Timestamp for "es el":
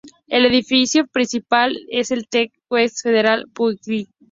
1.91-2.27